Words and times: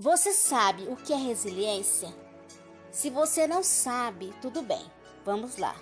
Você 0.00 0.32
sabe 0.32 0.84
o 0.84 0.94
que 0.94 1.12
é 1.12 1.16
resiliência? 1.16 2.14
Se 2.88 3.10
você 3.10 3.48
não 3.48 3.64
sabe, 3.64 4.32
tudo 4.40 4.62
bem. 4.62 4.84
Vamos 5.24 5.56
lá. 5.56 5.74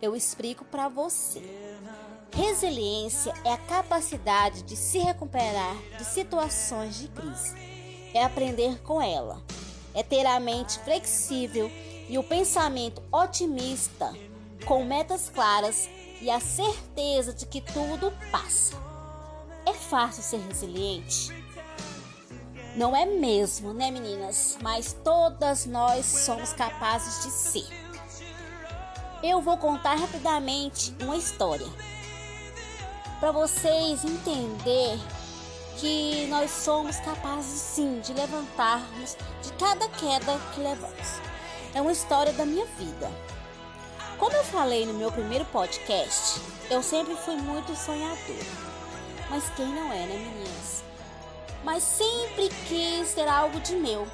Eu 0.00 0.14
explico 0.14 0.64
para 0.64 0.88
você. 0.88 1.42
Resiliência 2.32 3.34
é 3.44 3.52
a 3.52 3.58
capacidade 3.58 4.62
de 4.62 4.76
se 4.76 4.98
recuperar 4.98 5.74
de 5.98 6.04
situações 6.04 6.96
de 6.96 7.08
crise. 7.08 7.56
É 8.14 8.22
aprender 8.22 8.80
com 8.82 9.02
ela. 9.02 9.42
É 9.92 10.04
ter 10.04 10.24
a 10.26 10.38
mente 10.38 10.78
flexível 10.78 11.68
e 12.08 12.16
o 12.16 12.22
pensamento 12.22 13.02
otimista, 13.10 14.14
com 14.64 14.84
metas 14.84 15.28
claras 15.28 15.88
e 16.22 16.30
a 16.30 16.38
certeza 16.38 17.32
de 17.32 17.44
que 17.46 17.60
tudo 17.60 18.12
passa. 18.30 18.76
É 19.66 19.72
fácil 19.72 20.22
ser 20.22 20.38
resiliente? 20.38 21.45
Não 22.76 22.94
é 22.94 23.06
mesmo, 23.06 23.72
né, 23.72 23.90
meninas? 23.90 24.58
Mas 24.60 24.94
todas 25.02 25.64
nós 25.64 26.04
somos 26.04 26.52
capazes 26.52 27.24
de 27.24 27.30
ser. 27.30 27.66
Eu 29.22 29.40
vou 29.40 29.56
contar 29.56 29.94
rapidamente 29.94 30.94
uma 31.00 31.16
história 31.16 31.66
para 33.18 33.32
vocês 33.32 34.04
entender 34.04 35.00
que 35.78 36.26
nós 36.26 36.50
somos 36.50 36.96
capazes 37.00 37.58
sim 37.58 37.98
de 38.00 38.12
levantarmos 38.12 39.16
de 39.42 39.52
cada 39.54 39.88
queda 39.88 40.38
que 40.54 40.60
levamos. 40.60 41.20
É 41.74 41.80
uma 41.80 41.92
história 41.92 42.34
da 42.34 42.44
minha 42.44 42.66
vida. 42.78 43.10
Como 44.18 44.36
eu 44.36 44.44
falei 44.44 44.84
no 44.84 44.92
meu 44.92 45.10
primeiro 45.10 45.46
podcast, 45.46 46.42
eu 46.68 46.82
sempre 46.82 47.16
fui 47.16 47.36
muito 47.36 47.74
sonhadora. 47.74 48.44
Mas 49.30 49.48
quem 49.56 49.66
não 49.66 49.90
é, 49.90 50.06
né, 50.06 50.18
meninas? 50.18 50.84
Mas 51.66 51.82
sempre 51.82 52.48
quis 52.68 53.12
ter 53.12 53.26
algo 53.26 53.58
de 53.58 53.74
meu. 53.74 54.06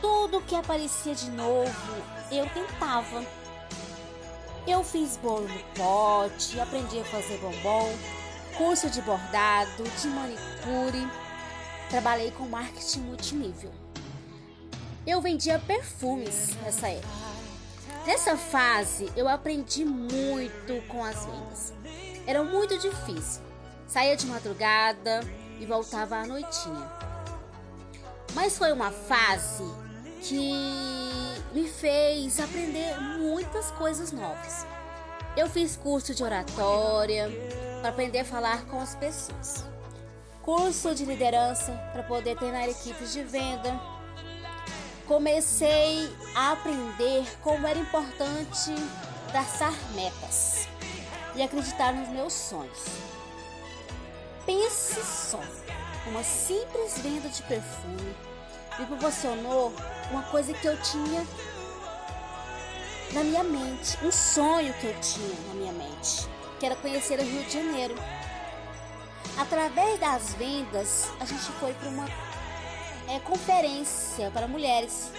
Tudo 0.00 0.40
que 0.40 0.56
aparecia 0.56 1.14
de 1.14 1.30
novo, 1.30 1.70
eu 2.30 2.48
tentava. 2.48 3.22
Eu 4.66 4.82
fiz 4.82 5.18
bolo 5.18 5.46
no 5.46 5.62
pote, 5.74 6.58
aprendi 6.58 6.98
a 6.98 7.04
fazer 7.04 7.36
bombom, 7.40 7.94
curso 8.56 8.88
de 8.88 9.02
bordado, 9.02 9.82
de 9.82 10.08
manicure. 10.08 11.06
Trabalhei 11.90 12.30
com 12.30 12.48
marketing 12.48 13.00
multinível. 13.00 13.70
Eu 15.06 15.20
vendia 15.20 15.58
perfumes 15.58 16.56
nessa 16.62 16.88
época. 16.88 17.32
Nessa 18.06 18.34
fase, 18.34 19.12
eu 19.14 19.28
aprendi 19.28 19.84
muito 19.84 20.88
com 20.88 21.04
as 21.04 21.22
vendas. 21.26 21.74
Era 22.26 22.42
muito 22.42 22.78
difícil. 22.78 23.42
Saía 23.86 24.16
de 24.16 24.24
madrugada 24.24 25.20
e 25.62 25.66
voltava 25.66 26.16
à 26.16 26.26
noitinha. 26.26 26.90
Mas 28.34 28.58
foi 28.58 28.72
uma 28.72 28.90
fase 28.90 29.64
que 30.20 30.52
me 31.52 31.68
fez 31.68 32.40
aprender 32.40 32.98
muitas 33.18 33.70
coisas 33.72 34.10
novas. 34.10 34.66
Eu 35.36 35.48
fiz 35.48 35.76
curso 35.76 36.14
de 36.14 36.24
oratória 36.24 37.30
para 37.80 37.90
aprender 37.90 38.20
a 38.20 38.24
falar 38.24 38.64
com 38.66 38.80
as 38.80 38.94
pessoas, 38.96 39.64
curso 40.42 40.94
de 40.94 41.04
liderança 41.04 41.72
para 41.92 42.02
poder 42.02 42.36
treinar 42.36 42.68
equipes 42.68 43.12
de 43.12 43.22
venda. 43.22 43.80
Comecei 45.06 46.12
a 46.34 46.52
aprender 46.52 47.24
como 47.40 47.66
era 47.66 47.78
importante 47.78 48.74
traçar 49.30 49.74
metas 49.94 50.66
e 51.36 51.42
acreditar 51.42 51.92
nos 51.92 52.08
meus 52.08 52.32
sonhos. 52.32 53.12
Pense 54.44 55.00
só, 55.04 55.40
uma 56.06 56.24
simples 56.24 56.98
venda 56.98 57.28
de 57.28 57.42
perfume 57.44 58.16
me 58.76 58.86
proporcionou 58.86 59.72
uma 60.10 60.22
coisa 60.24 60.52
que 60.52 60.66
eu 60.66 60.76
tinha 60.82 61.24
na 63.12 63.22
minha 63.22 63.44
mente, 63.44 63.96
um 64.02 64.10
sonho 64.10 64.74
que 64.74 64.86
eu 64.86 65.00
tinha 65.00 65.36
na 65.48 65.54
minha 65.54 65.72
mente, 65.72 66.26
que 66.58 66.66
era 66.66 66.74
conhecer 66.74 67.20
o 67.20 67.22
Rio 67.22 67.44
de 67.44 67.52
Janeiro. 67.52 67.94
Através 69.38 70.00
das 70.00 70.34
vendas, 70.34 71.08
a 71.20 71.24
gente 71.24 71.44
foi 71.60 71.72
para 71.74 71.88
uma 71.88 72.06
é, 73.08 73.20
conferência 73.20 74.28
para 74.32 74.48
mulheres. 74.48 75.12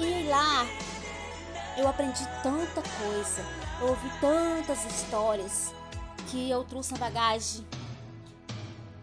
E 0.00 0.28
lá 0.28 0.66
eu 1.76 1.86
aprendi 1.86 2.26
tanta 2.42 2.82
coisa, 2.82 3.44
ouvi 3.82 4.10
tantas 4.20 4.84
histórias 4.84 5.77
que 6.28 6.50
eu 6.50 6.64
trouxe 6.64 6.92
na 6.92 6.98
bagagem, 6.98 7.66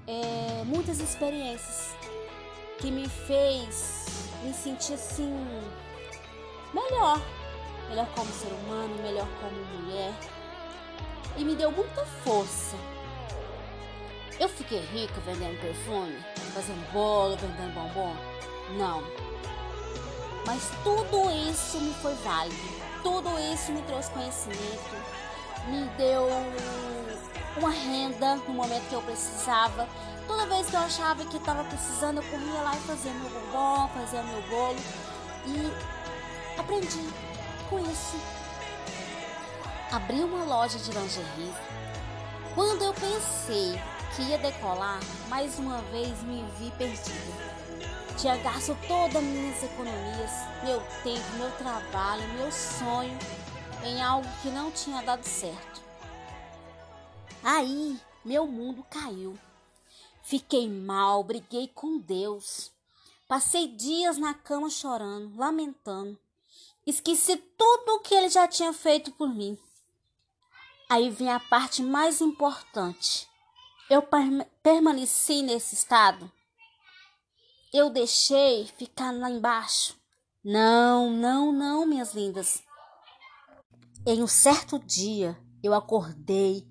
é, 0.08 0.64
muitas 0.66 1.00
experiências 1.00 1.96
que 2.80 2.92
me 2.92 3.08
fez 3.10 4.30
me 4.44 4.54
sentir 4.54 4.94
assim 4.94 5.34
melhor, 6.74 7.20
melhor 7.90 8.08
como 8.16 8.32
ser 8.32 8.52
humano, 8.54 8.96
melhor 9.02 9.28
como 9.42 9.82
mulher 9.82 10.14
e 11.38 11.44
me 11.44 11.56
deu 11.56 11.72
muita 11.72 12.06
força. 12.24 12.76
Eu 14.40 14.50
fiquei 14.50 14.80
rica 14.80 15.20
vendendo 15.22 15.60
perfume, 15.62 16.18
fazendo 16.54 16.92
bolo, 16.92 17.38
vendendo 17.38 17.74
bombom? 17.74 18.16
Não. 18.78 19.04
Mas 20.46 20.70
tudo 20.84 21.32
isso 21.50 21.80
me 21.80 21.94
foi 21.96 22.14
válido. 22.16 22.56
Tudo 23.02 23.30
isso 23.54 23.72
me 23.72 23.82
trouxe 23.84 24.12
conhecimento, 24.12 24.96
me 25.68 25.86
deu 25.98 26.28
uma 27.58 27.70
renda 27.70 28.36
no 28.36 28.54
momento 28.54 28.88
que 28.88 28.94
eu 28.94 29.02
precisava. 29.02 29.88
Toda 30.28 30.46
vez 30.48 30.68
que 30.70 30.76
eu 30.76 30.80
achava 30.80 31.26
que 31.26 31.38
estava 31.38 31.64
precisando, 31.64 32.18
eu 32.18 32.24
corria 32.24 32.62
lá 32.62 32.76
e 32.76 32.80
fazia 32.80 33.14
meu 33.14 33.30
bombom, 33.30 33.88
fazia 33.90 34.24
meu 34.24 34.42
bolo. 34.44 34.80
E 35.46 36.60
aprendi 36.60 37.10
com 37.70 37.80
isso. 37.80 38.20
Abri 39.92 40.20
uma 40.22 40.44
loja 40.46 40.78
de 40.80 40.92
lingerie. 40.92 41.54
Quando 42.54 42.84
eu 42.84 42.94
pensei 42.94 43.80
que 44.16 44.24
ia 44.24 44.38
decolar, 44.38 45.00
mais 45.28 45.60
uma 45.60 45.82
vez 45.92 46.22
me 46.24 46.44
vi 46.58 46.72
perdida. 46.72 47.56
Tinha 48.18 48.38
gasto 48.38 48.78
todas 48.88 49.18
as 49.18 49.24
minhas 49.24 49.62
economias, 49.62 50.32
meu 50.64 50.80
tempo, 51.04 51.38
meu 51.38 51.52
trabalho, 51.52 52.28
meu 52.30 52.52
sonho 52.52 53.18
em 53.86 54.02
algo 54.02 54.28
que 54.42 54.50
não 54.50 54.72
tinha 54.72 55.02
dado 55.02 55.24
certo. 55.24 55.82
Aí 57.44 58.00
meu 58.24 58.48
mundo 58.48 58.84
caiu. 58.90 59.38
Fiquei 60.24 60.68
mal, 60.68 61.24
briguei 61.24 61.68
com 61.68 62.00
Deus. 62.00 62.72
Passei 63.28 63.68
dias 63.68 64.18
na 64.18 64.34
cama 64.34 64.70
chorando, 64.70 65.38
lamentando. 65.38 66.18
Esqueci 66.86 67.38
tudo 67.38 67.96
o 67.96 68.00
que 68.00 68.14
ele 68.14 68.30
já 68.30 68.48
tinha 68.48 68.74
feito 68.74 69.12
por 69.12 69.30
mim. 69.30 69.58
Aí 70.90 71.10
vem 71.10 71.32
a 71.32 71.40
parte 71.40 71.84
mais 71.84 72.22
importante. 72.22 73.28
Eu 73.90 74.04
permaneci 74.64 75.44
nesse 75.44 75.76
estado. 75.76 76.32
Eu 77.72 77.90
deixei 77.90 78.66
ficar 78.78 79.12
lá 79.12 79.30
embaixo. 79.30 79.96
Não, 80.44 81.10
não, 81.12 81.52
não, 81.52 81.86
minhas 81.86 82.14
lindas. 82.14 82.64
Em 84.08 84.22
um 84.22 84.28
certo 84.28 84.78
dia, 84.78 85.36
eu 85.64 85.74
acordei, 85.74 86.64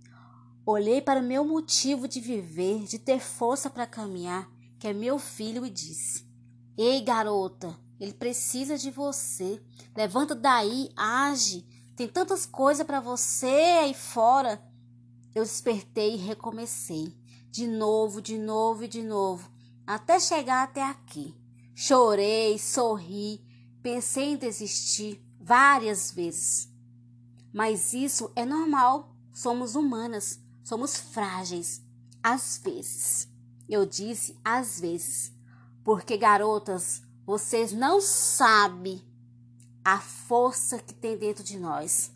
olhei 0.65 1.03
para 1.03 1.19
o 1.19 1.22
meu 1.22 1.45
motivo 1.45 2.06
de 2.06 2.21
viver, 2.21 2.84
de 2.84 2.97
ter 2.97 3.19
força 3.19 3.69
para 3.69 3.89
caminhar, 3.89 4.49
que 4.78 4.87
é 4.87 4.93
meu 4.93 5.19
filho, 5.19 5.67
e 5.67 5.71
disse: 5.71 6.25
Ei, 6.78 7.00
garota, 7.00 7.77
ele 7.99 8.12
precisa 8.12 8.78
de 8.78 8.89
você. 8.89 9.61
Levanta 9.97 10.33
daí, 10.37 10.91
age. 10.97 11.67
Tem 11.97 12.06
tantas 12.06 12.47
coisas 12.47 12.87
para 12.87 13.00
você 13.00 13.81
aí 13.83 13.95
fora. 13.95 14.65
Eu 15.34 15.43
despertei 15.43 16.15
e 16.15 16.19
recomecei. 16.19 17.19
De 17.51 17.66
novo, 17.66 18.22
de 18.22 18.39
novo 18.39 18.84
e 18.84 18.89
de 18.89 19.03
novo, 19.03 19.51
até 19.84 20.21
chegar 20.21 20.62
até 20.62 20.84
aqui. 20.84 21.34
Chorei, 21.75 22.60
sorri, 22.60 23.45
pensei 23.83 24.34
em 24.34 24.37
desistir 24.37 25.21
várias 25.41 26.13
vezes. 26.13 26.72
Mas 27.54 27.95
isso 27.95 28.33
é 28.34 28.45
normal. 28.45 29.15
Somos 29.33 29.77
humanas, 29.77 30.41
somos 30.65 30.97
frágeis. 30.97 31.80
Às 32.21 32.59
vezes. 32.59 33.28
Eu 33.68 33.86
disse 33.86 34.36
às 34.45 34.80
vezes. 34.80 35.33
Porque, 35.84 36.16
garotas, 36.16 37.01
vocês 37.24 37.71
não 37.72 38.01
sabem 38.01 39.01
a 39.84 40.01
força 40.01 40.80
que 40.80 40.92
tem 40.92 41.16
dentro 41.16 41.45
de 41.45 41.56
nós 41.59 42.10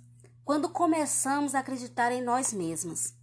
quando 0.44 0.70
começamos 0.70 1.55
a 1.55 1.61
acreditar 1.61 2.11
em 2.11 2.23
nós 2.23 2.55
mesmas. 2.55 3.14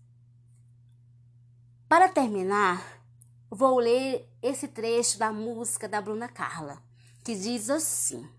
Para 1.89 2.07
terminar, 2.07 3.01
vou 3.49 3.79
ler 3.79 4.31
esse 4.43 4.67
trecho 4.67 5.17
da 5.17 5.33
música 5.33 5.89
da 5.89 5.99
Bruna 5.99 6.27
Carla, 6.27 6.81
que 7.23 7.35
diz 7.35 7.69
assim: 7.71 8.29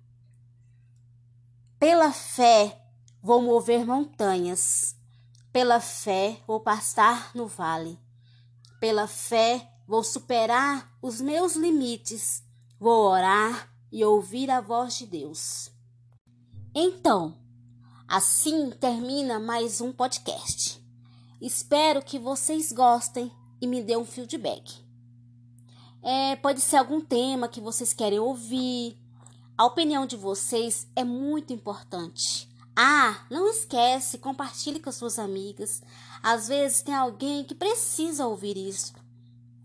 Pela 1.81 2.12
fé 2.12 2.86
Vou 3.26 3.43
mover 3.43 3.84
montanhas. 3.84 4.94
Pela 5.52 5.81
fé 5.81 6.40
vou 6.46 6.61
pastar 6.61 7.32
no 7.34 7.49
vale. 7.49 7.99
Pela 8.78 9.08
fé 9.08 9.69
vou 9.84 10.05
superar 10.05 10.96
os 11.02 11.20
meus 11.20 11.56
limites. 11.56 12.44
vou 12.78 13.11
orar 13.11 13.69
e 13.90 14.05
ouvir 14.05 14.49
a 14.49 14.61
voz 14.61 14.96
de 14.96 15.06
Deus. 15.06 15.73
Então, 16.73 17.37
assim 18.06 18.70
termina 18.70 19.40
mais 19.40 19.81
um 19.81 19.93
podcast. 19.93 20.81
Espero 21.40 22.05
que 22.05 22.20
vocês 22.20 22.70
gostem 22.70 23.32
e 23.61 23.67
me 23.67 23.82
dê 23.82 23.96
um 23.96 24.05
feedback. 24.05 24.84
É, 26.00 26.37
pode 26.37 26.61
ser 26.61 26.76
algum 26.76 27.00
tema 27.00 27.49
que 27.49 27.61
vocês 27.61 27.93
querem 27.93 28.20
ouvir. 28.20 28.96
A 29.58 29.67
opinião 29.67 30.06
de 30.06 30.17
vocês 30.17 30.87
é 30.94 31.02
muito 31.02 31.52
importante. 31.52 32.55
Ah, 32.78 33.25
não 33.31 33.49
esquece, 33.49 34.19
compartilhe 34.19 34.78
com 34.78 34.93
suas 34.93 35.19
amigas. 35.19 35.82
Às 36.23 36.49
vezes 36.49 36.82
tem 36.82 36.94
alguém 36.94 37.43
que 37.43 37.55
precisa 37.55 38.26
ouvir 38.26 38.58
isso. 38.58 38.93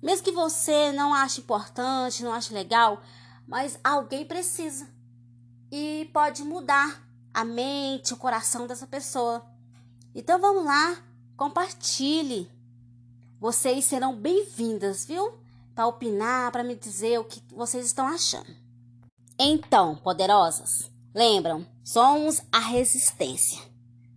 Mesmo 0.01 0.23
que 0.23 0.31
você 0.31 0.93
não 0.93 1.13
ache 1.13 1.41
importante, 1.41 2.23
não 2.23 2.33
ache 2.33 2.53
legal, 2.53 3.03
mas 3.45 3.77
alguém 3.83 4.25
precisa. 4.25 4.87
E 5.69 6.09
pode 6.13 6.41
mudar 6.43 7.05
a 7.33 7.43
mente, 7.43 8.13
o 8.13 8.17
coração 8.17 8.65
dessa 8.65 8.87
pessoa. 8.87 9.45
Então 10.15 10.39
vamos 10.39 10.63
lá, 10.63 10.97
compartilhe. 11.35 12.49
Vocês 13.39 13.85
serão 13.85 14.15
bem-vindas, 14.15 15.05
viu? 15.05 15.37
Para 15.75 15.87
opinar, 15.87 16.51
para 16.51 16.63
me 16.63 16.75
dizer 16.75 17.19
o 17.19 17.25
que 17.25 17.43
vocês 17.53 17.85
estão 17.85 18.07
achando. 18.07 18.55
Então, 19.37 19.95
poderosas, 19.95 20.90
lembram, 21.13 21.65
somos 21.83 22.41
a 22.51 22.59
resistência, 22.59 23.59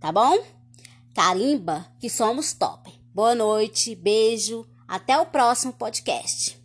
tá 0.00 0.10
bom? 0.12 0.42
Carimba 1.14 1.86
que 2.00 2.08
somos 2.08 2.52
top. 2.52 2.92
Boa 3.12 3.34
noite, 3.34 3.94
beijo, 3.94 4.66
até 4.88 5.18
o 5.18 5.26
próximo 5.26 5.72
podcast. 5.72 6.63